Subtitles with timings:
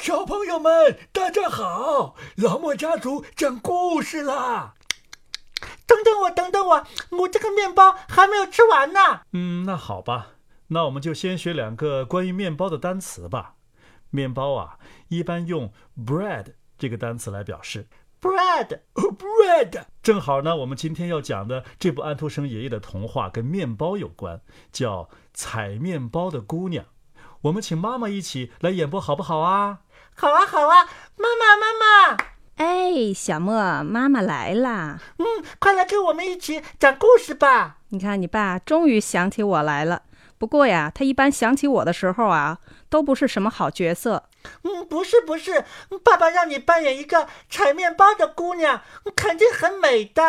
[0.00, 2.14] 小朋友们，大家好！
[2.36, 4.74] 老莫家族讲故事啦！
[5.86, 9.22] 等等我，等等我，我这个面包还没有吃完呢。
[9.32, 10.28] 嗯，那好吧，
[10.68, 13.56] 那我们就先学两个关于面包的单词吧。
[14.10, 15.72] 面包啊，一般用
[16.06, 17.88] bread 这个单词来表示。
[18.20, 19.84] bread，bread。
[20.02, 24.40] 正好呢，我们今天要讲的这部安徒生爷爷的童话跟面包有关，
[24.72, 25.04] 叫
[25.34, 26.84] 《采面包的姑娘》。
[27.42, 29.80] 我们请妈妈一起来演播，好不好啊？
[30.20, 30.84] 好啊，好啊，
[31.16, 32.16] 妈妈，妈妈。
[32.56, 34.98] 哎，小莫，妈妈来啦。
[35.18, 35.24] 嗯，
[35.60, 37.76] 快来跟我们一起讲故事吧。
[37.90, 40.02] 你看，你爸终于想起我来了。
[40.36, 42.58] 不过呀，他一般想起我的时候啊，
[42.90, 44.24] 都不是什么好角色。
[44.64, 45.64] 嗯，不是不是，
[46.02, 48.82] 爸爸让你扮演一个采面包的姑娘，
[49.14, 50.22] 肯定很美的。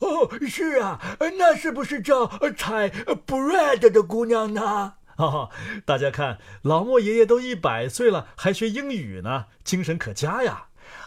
[0.00, 1.00] 哦，是啊，
[1.38, 2.26] 那是不是叫
[2.56, 2.90] 采
[3.24, 4.94] bread 的姑娘呢？
[5.16, 5.50] 哈哈，
[5.84, 10.66] 大家看，老莫爷爷都一百岁了，还学英语呢，精神可嘉呀！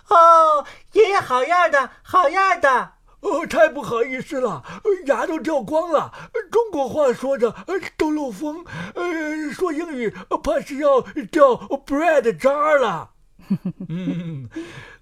[0.10, 2.94] 哦，爷爷好样的，好样的！
[3.22, 4.64] 哦，太不好意思了，
[5.06, 6.12] 牙都掉光了。
[6.50, 7.54] 中国话说着
[7.98, 10.10] 都漏风，呃，说英语
[10.44, 13.12] 怕是要掉 bread 渣了。
[13.90, 14.50] 嗯，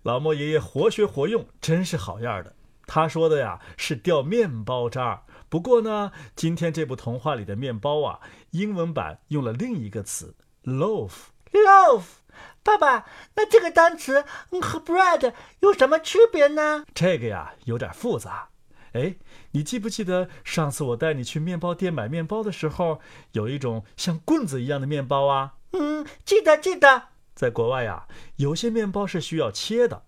[0.04, 2.54] 老莫爷爷活学活用，真是好样的。
[2.86, 5.24] 他说的呀是掉面包渣。
[5.50, 8.20] 不过呢，今天这部童话里的面包啊，
[8.52, 11.12] 英文版用了另一个词 loaf。
[11.54, 12.04] loaf，
[12.62, 14.26] 爸爸，那这个单词
[14.62, 16.84] 和 bread 有什么区别呢？
[16.94, 18.50] 这个呀有点复杂。
[18.92, 19.16] 哎，
[19.52, 23.00] 你记不记得上次我带你去面包店买面包的时候，
[23.32, 25.54] 有一种像棍子一样的面包啊？
[25.72, 27.04] 嗯，记得记得。
[27.34, 30.04] 在国外呀，有些面包是需要切的，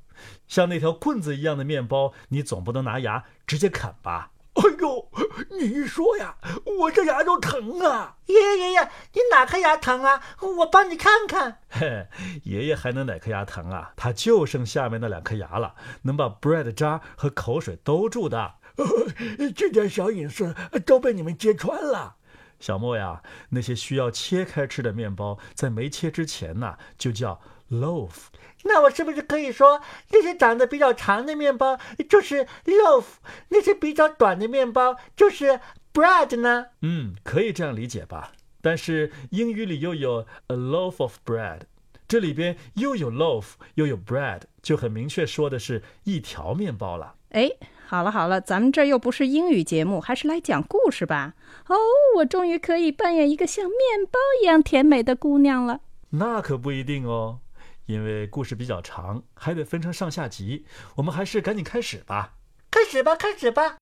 [0.48, 4.31] 像那条棍子一样的面包，你总不能拿牙直接啃吧？
[4.56, 5.09] 哎呦，
[5.52, 6.36] 你一说呀，
[6.80, 8.18] 我这牙都疼啊！
[8.26, 10.22] 爷爷爷爷，你哪颗牙疼啊？
[10.58, 11.59] 我帮你看看。
[11.70, 12.08] 嘿，
[12.44, 13.94] 爷爷还能哪颗牙疼啊？
[13.96, 18.56] 他就剩下面那两颗牙了，能把 bread 渣和口水兜住的。
[19.56, 20.56] 这点小隐私
[20.86, 22.16] 都被你们揭穿了。
[22.59, 28.28] 小莫呀，那些需要切开吃的面包，在没切之前呢，就叫 loaf。
[28.63, 29.81] 那我是不是可以说，
[30.12, 33.03] 那些长得比较长的面包就是 loaf，
[33.50, 35.59] 那些比较短的面包就是
[35.94, 36.68] bread 呢？
[36.81, 38.34] 嗯，可以这样理解吧。
[38.62, 41.62] 但是英语里又有 a loaf of bread，
[42.07, 47.16] 这里边又有 loaf 又有 bread，就很明确说的是一条面包了。
[47.30, 47.50] 哎，
[47.86, 51.36] 好了好了，咱们这又不是英语节目，还是来讲故事吧。
[51.68, 51.78] 哦，
[52.18, 55.80] 我终于可以扮演一个像面包一样甜美的姑娘了。
[56.09, 57.40] 那可不一定哦。
[57.89, 60.63] 因为故事比较长，还得分成上下集，
[60.94, 62.35] 我们还是赶紧开始吧。
[62.69, 63.77] 开始吧，开始吧。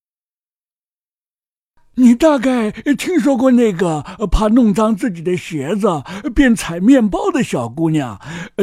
[1.96, 4.02] 你大概听说过那个
[4.32, 6.04] 怕弄脏自己的鞋子
[6.34, 8.18] 便踩面包的小姑娘，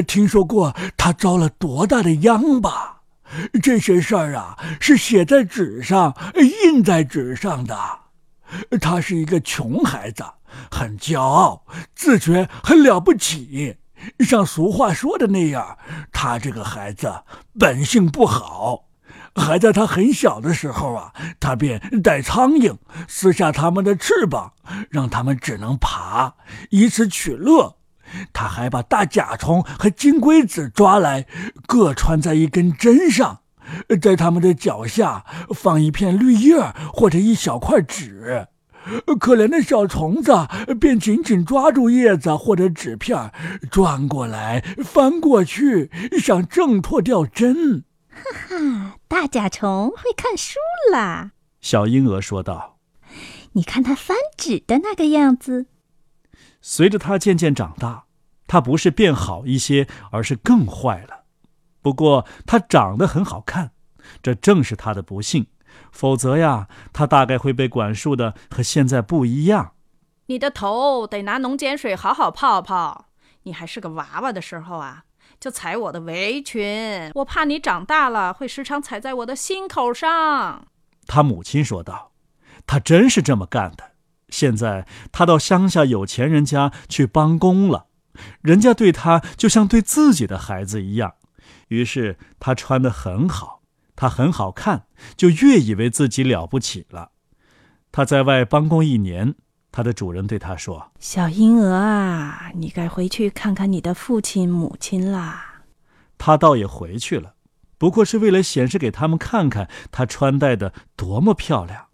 [0.06, 3.02] 听说过她遭了多大的殃吧？
[3.62, 6.16] 这些事儿啊，是写在纸上、
[6.64, 7.76] 印在纸上的。
[8.80, 10.24] 她是一个穷孩子，
[10.70, 13.76] 很骄傲，自觉很了不起。
[14.20, 15.78] 像俗话说的那样，
[16.12, 17.12] 他这个孩子
[17.58, 18.84] 本性不好，
[19.34, 22.76] 还在他很小的时候啊，他便带苍蝇
[23.08, 24.52] 撕下他们的翅膀，
[24.90, 26.34] 让他们只能爬，
[26.70, 27.76] 以此取乐。
[28.32, 31.26] 他还把大甲虫和金龟子抓来，
[31.66, 33.40] 各穿在一根针上，
[34.00, 38.46] 在他们的脚下放一片绿叶或者一小块纸。
[39.18, 40.32] 可怜的小虫子
[40.80, 43.32] 便紧紧抓住叶子或者纸片，
[43.70, 47.84] 转过来翻过去，想挣脱掉针。
[48.10, 50.58] 哈哈，大甲虫会看书
[50.92, 51.32] 啦！
[51.60, 52.78] 小婴儿说道
[53.52, 55.66] ：“你看它翻纸的那个样子。”
[56.60, 58.04] 随着它渐渐长大，
[58.46, 61.24] 它不是变好一些，而是更坏了。
[61.82, 63.72] 不过它长得很好看，
[64.22, 65.46] 这正是它的不幸。
[65.92, 69.72] 否则呀，他大概会被管束的和现在不一样。
[70.26, 73.06] 你的头得拿浓碱水好好泡泡。
[73.42, 75.04] 你还是个娃娃的时候啊，
[75.38, 80.66] 就踩我的围裙，我怕你长大了会时常踩在我的心口上。
[81.06, 82.12] 他母亲说道
[82.66, 83.92] ：“他真是这么干的。
[84.30, 87.88] 现在他到乡下有钱人家去帮工了，
[88.40, 91.12] 人家对他就像对自己的孩子一样。
[91.68, 93.53] 于是他穿得很好。”
[93.96, 94.86] 他很好看，
[95.16, 97.12] 就越以为自己了不起了。
[97.92, 99.34] 他在外帮工一年，
[99.70, 105.62] 他的主人对他说：“小婴儿啊，你该回去看看你的父亲母亲啦。”
[106.18, 107.34] 他倒也回去了，
[107.78, 111.86] 不过是为了显示给他们看看他穿戴的多么漂亮。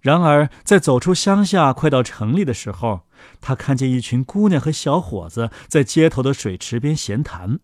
[0.00, 3.02] 然而，在走出乡下，快到城里的时候，
[3.40, 7.58] 他看见一群姑娘和小伙子在街头的水池边闲谈，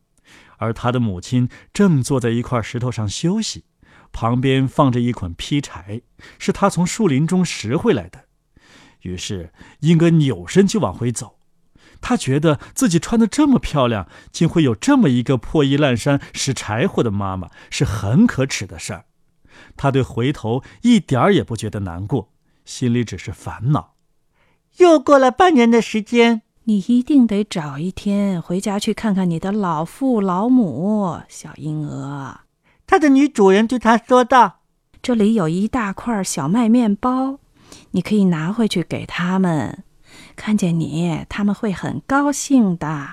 [0.59, 3.65] 而他的母亲正坐在一块石头上休息，
[4.13, 6.03] 旁边放着一捆劈柴，
[6.39, 8.25] 是他从树林中拾回来的。
[9.03, 11.39] 于是，英格扭身就往回走。
[12.01, 19.07] 他觉得自己穿得这么漂亮，竟会有这么一个破衣烂衫拾柴火的妈妈，是很可耻的事儿。
[19.77, 22.33] 他对回头一点儿也不觉得难过，
[22.65, 23.95] 心里只是烦恼。
[24.79, 32.41] 又过了半年的时间，你一定得找一天回家去看看你的老父老母，小婴儿。
[32.87, 34.61] 他的女主人对他说道
[35.03, 37.39] ：“这里有一大块小麦面包，
[37.91, 39.85] 你可以拿回去给他们。
[40.37, 43.09] 看见你，他们会很高兴的。”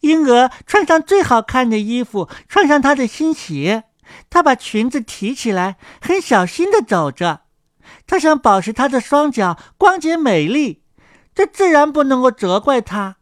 [0.00, 3.84] 婴儿穿上最好看的衣服，穿上他的新鞋。
[4.30, 7.40] 他把裙子提起来，很小心地走着。
[8.06, 10.82] 他想保持他的双脚光洁美丽，
[11.36, 13.18] 这自然不能够责怪他。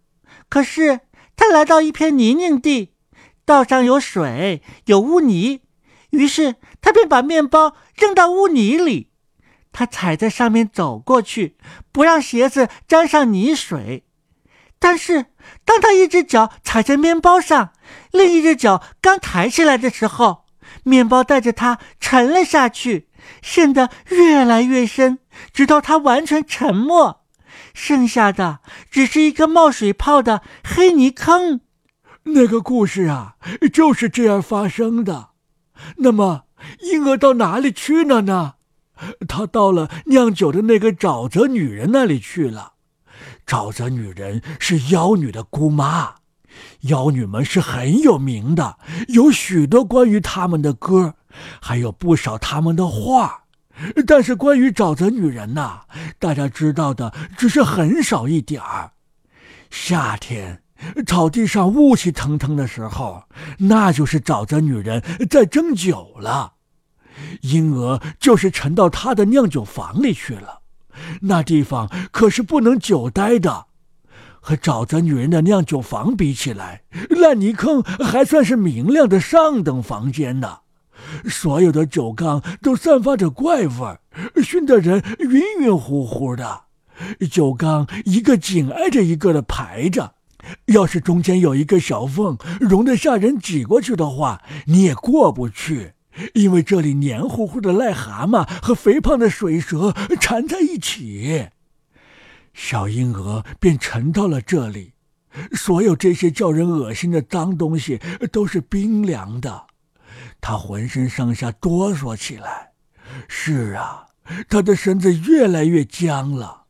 [0.48, 1.00] 可是
[1.36, 2.94] 他来到一片泥泞地，
[3.44, 5.62] 道上有水，有污泥，
[6.10, 9.10] 于是他便把面包扔到污泥里。
[9.72, 11.56] 他踩在上面走过去，
[11.90, 14.04] 不让鞋子沾上泥水。
[14.78, 15.26] 但是
[15.64, 17.72] 当他一只脚踩在面包上，
[18.12, 20.44] 另一只脚刚抬起来的时候，
[20.84, 23.08] 面包带着他沉了下去，
[23.42, 25.18] 陷得越来越深，
[25.52, 27.23] 直到他完全沉没，
[27.74, 28.60] 剩下的
[28.90, 31.60] 只是一个冒水泡的黑泥坑。
[32.22, 33.36] 那个故事啊，
[33.70, 35.30] 就是这样发生的。
[35.96, 36.44] 那么，
[36.80, 38.54] 婴儿到哪里去了呢？
[39.28, 42.74] 他到了酿酒的那个沼泽女人那里去了。
[43.44, 46.14] 沼泽女人是妖女的姑妈。
[46.82, 48.78] 妖女们是很有名的，
[49.08, 51.14] 有许多关于他们的歌，
[51.60, 53.43] 还有不少他们的画。
[54.06, 55.80] 但是关于沼泽女人呐，
[56.18, 58.92] 大家知道的只是很少一点儿。
[59.70, 60.62] 夏天，
[61.06, 63.24] 草地上雾气腾腾的时候，
[63.58, 66.52] 那就是沼泽女人在蒸酒了。
[67.42, 70.60] 婴儿就是沉到她的酿酒房里去了，
[71.22, 73.66] 那地方可是不能久待的。
[74.40, 80.58] 和沼泽女人的酿酒房比起来，烂泥坑还算是明亮的上等房间呢。
[81.28, 84.00] 所有的酒缸都散发着怪味儿，
[84.42, 86.62] 熏得人晕晕乎乎的。
[87.30, 90.14] 酒缸一个紧挨着一个的排着，
[90.66, 95.94] 要是中间有一个小缝，容得下人挤过去的话，你也过不去，
[96.34, 101.48] 因为这里黏糊糊的癞蛤蟆和肥胖的水蛇缠在一起。
[102.52, 104.92] 小婴儿便沉到了这里，
[105.52, 108.00] 所有这些叫人恶心的脏东西
[108.30, 109.66] 都是冰凉的，
[110.40, 112.72] 他浑身上下哆嗦起来。
[113.28, 114.08] 是啊，
[114.48, 116.64] 他的身子越来越僵了。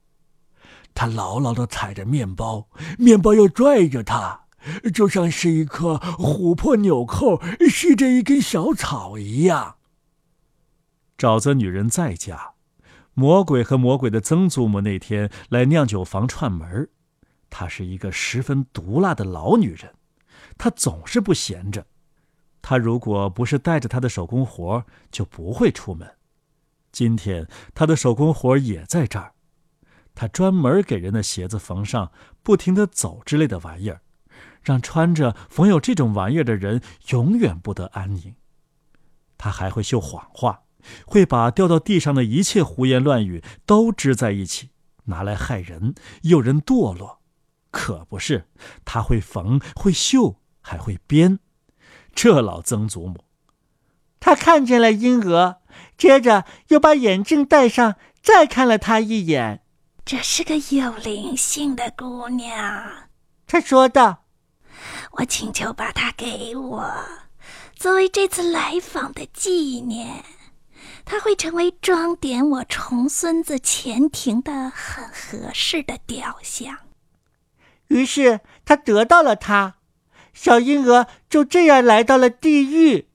[0.94, 2.68] 他牢牢地踩着面包，
[2.98, 4.46] 面包又拽着他，
[4.92, 9.76] 就像是一颗琥珀纽扣系着一根小草一样。
[11.18, 12.52] 沼泽女人在家。
[13.16, 16.88] 魔鬼和魔鬼的曾祖母那天来酿酒房串门
[17.48, 19.94] 她是一个十分毒辣的老女人，
[20.58, 21.86] 她总是不闲着。
[22.66, 26.10] 他如果不是带着他的手工活，就不会出门。
[26.90, 29.34] 今天他的手工活也在这儿，
[30.14, 32.10] 他专门给人的鞋子缝上
[32.42, 34.00] “不停的走”之类的玩意儿，
[34.62, 36.80] 让穿着缝有这种玩意儿的人
[37.10, 38.34] 永远不得安宁。
[39.36, 40.62] 他还会绣谎话。
[41.06, 44.70] 会把掉到地上的一切胡言乱语都织在一起，
[45.04, 47.20] 拿来害人，诱人堕落。
[47.70, 48.48] 可不是，
[48.86, 51.38] 他会缝，会绣，还会编。
[52.14, 53.24] 这老曾祖母，
[54.20, 55.56] 她看见了婴儿，
[55.98, 59.62] 接着又把眼镜戴上，再看了他一眼。
[60.04, 63.08] 这是个有灵性的姑娘，
[63.46, 64.24] 她说道
[65.12, 66.94] ：“我请求把她给我，
[67.74, 70.24] 作为这次来访的纪念。”
[71.06, 76.78] 它会成为装点我重孙子前庭的很合适的雕像。
[77.88, 79.76] 于是他得到了他，
[80.34, 83.06] 小婴儿就这样来到了地狱。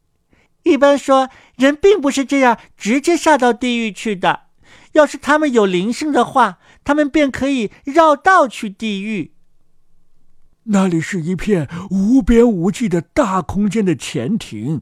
[0.63, 4.47] 一般说，人并不是这样直接下到地狱去的。
[4.93, 9.33] 要是他们有灵性的话，他们便可以绕道去地狱。
[10.63, 14.81] 那里是一片无边无际的大空间的前庭。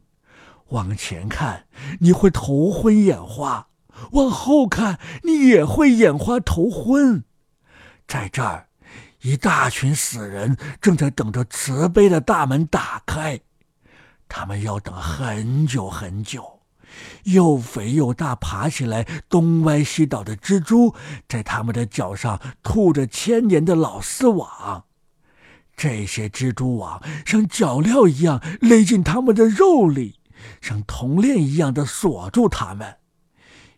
[0.70, 1.66] 往前看，
[2.00, 3.68] 你会头昏眼花；
[4.12, 7.24] 往后看，你也会眼花头昏。
[8.06, 8.67] 在这儿，
[9.28, 13.38] 一大群死人正在等着慈悲的大门打开，
[14.30, 16.62] 他们要等很久很久，
[17.24, 20.96] 又肥又大、爬起来东歪西倒的蜘蛛，
[21.28, 24.86] 在他们的脚上吐着千年的老丝网。
[25.76, 30.22] 这些蜘蛛网像脚镣一样勒进他们的肉里，
[30.62, 32.96] 像铜链一样的锁住他们。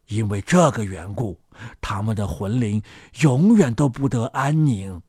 [0.06, 1.40] 因为这个缘故，
[1.82, 2.84] 他们的魂灵
[3.22, 5.02] 永远都不得安宁。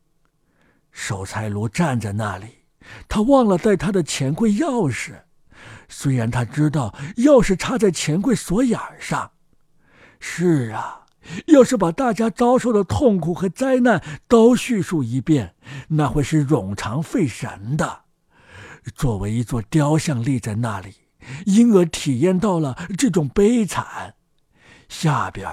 [1.03, 2.47] 守财奴站在那里，
[3.09, 5.13] 他忘了带他的钱柜钥匙。
[5.89, 9.31] 虽然他知道钥匙插在钱柜锁眼上，
[10.21, 11.07] 是啊，
[11.47, 15.55] 要是把大家遭受的痛苦和灾难都叙述一遍，
[15.89, 18.03] 那会是冗长费神的。
[18.95, 20.95] 作为一座雕像立在那里，
[21.47, 24.17] 婴儿体验到了这种悲惨。
[24.87, 25.49] 下边，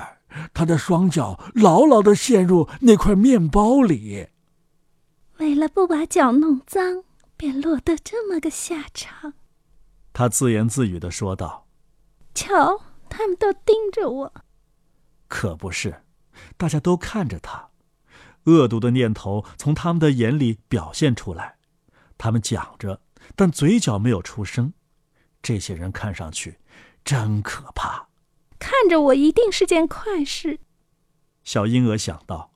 [0.54, 4.28] 他的双脚牢牢地陷入那块面包里。
[5.40, 7.04] 为了不把脚弄脏，
[7.36, 9.34] 便落得这么个下场。
[10.14, 11.68] 他自言自语的说道
[12.34, 14.34] ：“瞧，他们都盯着我。”
[15.28, 16.04] 可不是，
[16.58, 17.70] 大家都看着他，
[18.46, 21.58] 恶毒的念头从他们的眼里表现出来。
[22.18, 23.02] 他们讲着，
[23.36, 24.74] 但嘴角没有出声。
[25.44, 26.58] 这些人看上去
[27.06, 28.08] 真可怕。
[28.58, 30.60] 看着我一定是件快事。
[31.44, 32.52] 小婴儿想到：“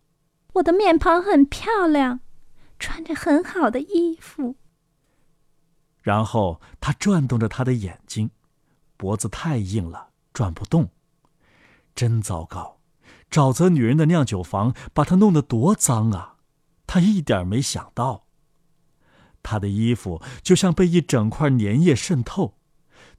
[0.53, 2.21] 我的面庞很漂亮，
[2.81, 4.57] 穿着很好的衣服。”
[6.01, 8.31] 然后他转动着他的眼睛，
[8.97, 10.89] 脖子太硬了，转不动。
[11.93, 12.79] 真糟糕！
[13.29, 16.37] 沼泽女人的酿酒房把他弄得多脏啊！
[16.87, 18.25] 他一点没想到。
[19.43, 22.57] 他的衣服就像被一整块粘液渗透，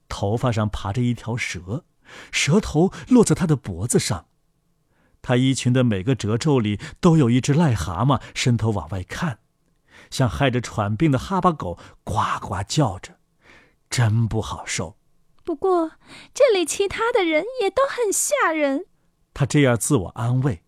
[0.09, 1.85] 头发上爬着一条蛇，
[2.31, 4.27] 蛇头落在他的脖子上。
[5.21, 9.39] 他衣裙的每个褶皱里都有一只癞蛤蟆伸头往外看。
[10.13, 13.15] 像害着喘病的哈巴狗，呱呱叫着，
[13.89, 14.95] 真不好受。
[15.43, 15.93] 不过
[16.35, 18.85] 这里其他的人也都很吓人。
[19.33, 20.61] 他这样自我安慰。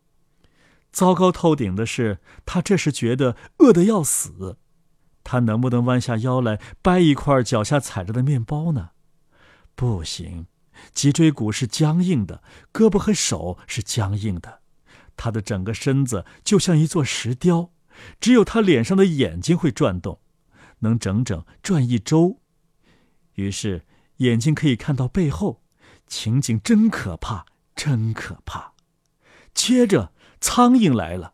[0.91, 4.57] 糟糕透顶的是，他这时觉得饿得要死。
[5.23, 8.89] 他能不能弯下腰来掰一块脚下踩着的面包呢？
[9.75, 10.47] 不行，
[10.91, 12.41] 脊椎骨是僵硬的，
[12.73, 14.61] 胳膊和手是僵硬的，
[15.15, 17.69] 他的整个身子就像一座石雕。
[18.19, 20.19] 只有他脸上的眼睛会转动，
[20.79, 22.41] 能整整转一周。
[23.33, 23.85] 于是
[24.17, 25.61] 眼睛可以看到背后，
[26.07, 28.73] 情景真可怕，真可怕。
[29.53, 31.33] 接着苍蝇来了，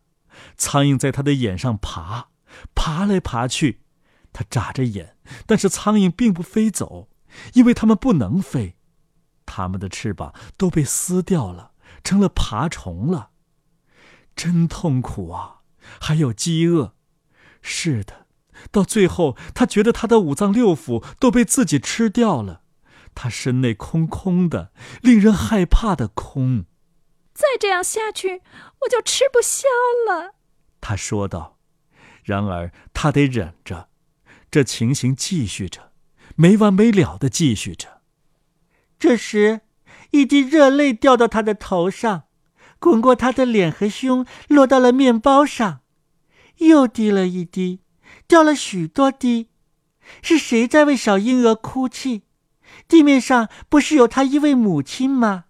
[0.55, 2.29] 苍蝇在他的眼上爬，
[2.73, 3.81] 爬来爬去。
[4.33, 7.09] 他眨着眼，但是苍蝇并不飞走，
[7.53, 8.77] 因为它们不能飞，
[9.45, 13.31] 它们的翅膀都被撕掉了，成了爬虫了。
[14.33, 15.60] 真痛苦啊！
[15.99, 16.93] 还有饥饿，
[17.61, 18.27] 是的，
[18.71, 22.61] 到最后，他觉得他的五脏六腑都被自己吃掉了，
[23.13, 24.71] 他身内空空的，
[25.01, 26.65] 令人害怕的空。
[27.33, 28.41] 再这样下去，
[28.81, 29.67] 我就吃不消
[30.07, 30.35] 了。
[30.79, 31.57] 他说道。
[32.23, 33.89] 然而他得忍着，
[34.51, 35.91] 这情形继续着，
[36.35, 38.01] 没完没了的继续着。
[38.99, 39.61] 这时，
[40.11, 42.25] 一滴热泪掉到他的头上。
[42.77, 45.80] 滚过他的脸和胸，落到了面包上，
[46.69, 47.79] 又滴了一滴，
[48.27, 49.49] 掉了许多滴。
[50.21, 52.23] 是谁在为小婴儿哭泣？
[52.87, 55.45] 地面上不是有他一位母亲吗？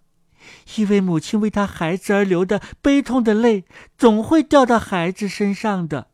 [0.76, 3.64] 一位母亲为他孩子而流的悲痛的泪，
[3.96, 6.08] 总会掉到孩子身上的。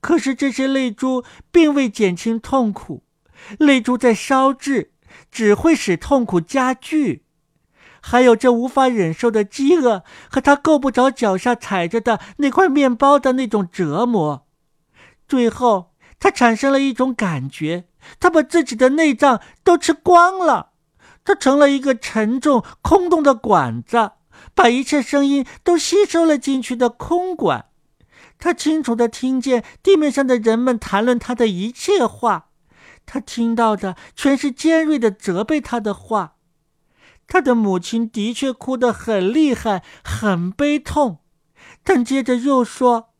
[0.00, 3.04] 可是这些泪珠并未减轻痛苦，
[3.58, 4.92] 泪珠在烧制，
[5.30, 7.21] 只会使痛苦加剧。
[8.04, 14.46] 还有这无法忍受的饥饿和他够不着脚下踩着的那块面包的那种折磨，
[15.28, 17.84] 最后他产生了一种感觉：
[18.18, 20.72] 他把自己的内脏都吃光了，
[21.24, 24.10] 他成了一个沉重空洞的管子，
[24.52, 27.66] 把一切声音都吸收了进去的空管。
[28.38, 32.48] 他清楚地听见地面上的人们谈论他的一切话，
[33.06, 36.34] 他听到的全是尖锐的责备他的话。
[37.26, 41.20] 他的母亲的确哭得很厉害，很悲痛，
[41.82, 43.10] 但接着又说：“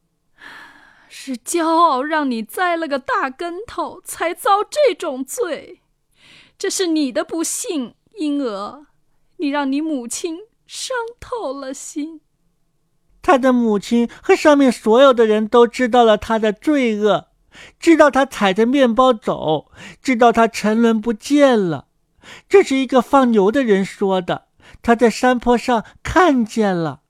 [1.09, 5.81] 是骄傲让你栽了个大跟头，才遭这种罪。
[6.59, 8.87] 这是你的不幸，婴儿，
[9.39, 12.21] 你让你母亲伤透了心。”
[13.23, 17.29] 他的母亲和上面所有的人都知道了他的罪恶，
[17.79, 19.71] 知道他踩着面包走，
[20.03, 21.87] 知道他沉沦不见了。
[22.49, 24.49] 这是一个放牛的人说的，
[24.83, 27.03] 他在山坡上看见了。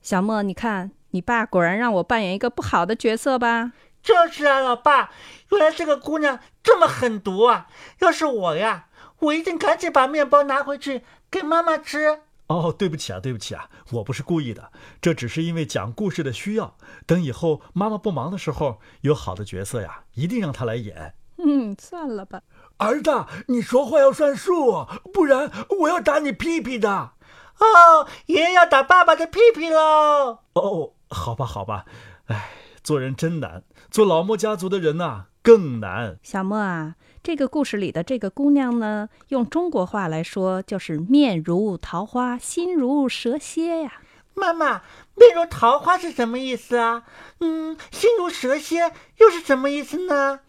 [0.00, 3.72] 小莫，你看，你爸果然让我扮演一个不好的角色吧？
[4.02, 5.10] 就是啊，老爸，
[5.50, 7.66] 原来这个姑娘这么狠毒啊！
[7.98, 8.86] 要是我呀，
[9.18, 12.20] 我一定赶紧把面包拿回去，给妈妈吃。
[12.46, 16.76] 哦，对不起啊，对不起啊，我不是故意的，这只是因为讲故事的需要。
[17.04, 21.14] 等以后妈妈不忙的时候，有好的角色呀，一定让她来演。
[21.38, 22.42] 嗯，算了吧。
[22.78, 27.12] 儿子，你说话要算数，不然我要打你屁屁的。
[27.58, 30.40] 哦，爷爷要打爸爸的屁屁喽。
[30.52, 31.86] 哦，好吧，好吧。
[32.26, 32.50] 哎，
[32.82, 36.18] 做人真难，做老莫家族的人呐、更难。
[36.22, 43.92] 小莫啊，这个故事里的这个姑娘呢，用中国话来说就是面如桃花，心如蛇蝎呀。
[44.34, 44.82] 妈妈，
[45.14, 47.04] 面如桃花是什么意思啊？
[47.40, 50.40] 嗯，心如蛇蝎又是什么意思呢？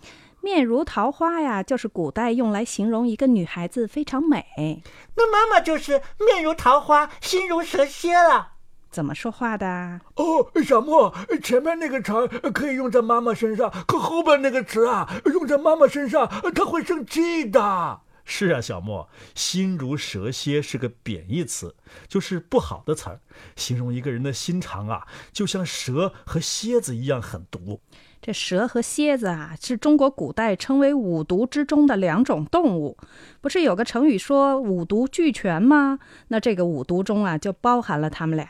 [0.48, 4.82] 面如桃花呀，就是古代用来形容一个女孩子非常美。
[5.18, 8.54] 那妈妈就是面如桃花，心如蛇蝎了。
[8.90, 10.00] 怎么说话的？
[10.16, 11.14] 哦，小莫，
[11.44, 16.26] 前面那个词儿可以用在妈妈身上，可后边那个词啊，用在妈妈身上，
[16.56, 18.00] 她会生气的。
[18.24, 21.76] 是啊，小莫，心如蛇蝎是个贬义词，
[22.08, 23.20] 就是不好的词儿，
[23.58, 27.82] 形容一个人的心肠啊，就像蛇和蝎子一样狠毒。
[28.22, 32.98] 这蛇和蝎子啊，是中国古代称为五毒之中的两种动物。
[33.40, 36.00] 不是有个成语说五毒俱全吗？
[36.28, 38.50] 那这个五毒中啊，就包含了它们俩。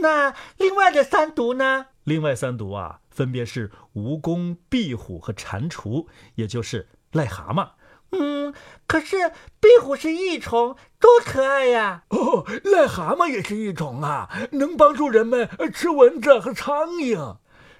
[0.00, 1.86] 那另外的三毒呢？
[2.02, 7.68] 另外三毒啊，分别是蜈蚣、壁虎和蟾蜍，也就是癞蛤蟆。
[8.10, 8.54] 嗯，
[8.86, 12.04] 可是壁虎是益虫，多可爱呀！
[12.08, 17.36] 哦，癞蛤蟆也是益虫啊，能帮助人们吃蚊子和苍蝇。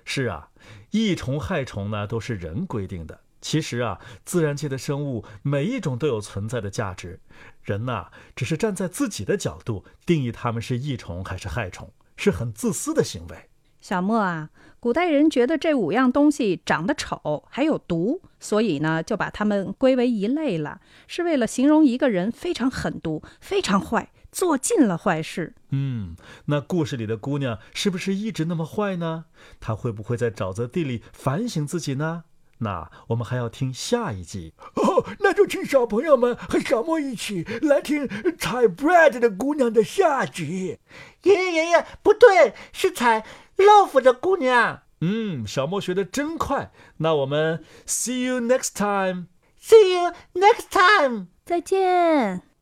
[0.07, 0.49] 是啊，
[0.93, 3.21] 益虫害虫呢都是人规定的。
[3.43, 7.21] 其实啊，自然界的生物每一种都有存在的价值，
[7.63, 13.37] 人呐、只是站在自己的角度定义它们是益虫还是害虫，是很自私的行为。
[13.81, 25.55] 小莫啊，古代人觉得这五样东西长得丑，还有毒，所以呢，就把它们归为一类了，是为了形容一个人非常狠毒、非常坏，做尽了坏事。
[25.71, 26.15] 嗯，
[26.45, 29.25] 那故事里的姑娘是不是一直那么坏呢？
[29.61, 32.25] 她会不会在沼泽地里反省自己呢？
[32.59, 34.53] 那我们还要听下一集。
[34.75, 40.81] 哦，那就请小朋友们和小莫一起来听采 bread 的姑娘的下集。
[41.23, 43.25] 爷爷爷爷，不对，是采
[43.57, 44.83] loaf 的姑娘。
[45.01, 46.71] 嗯，小莫学的真快。
[46.99, 49.29] 那我们 see you next time。
[49.59, 51.29] See you next time.
[51.47, 52.56] 再见。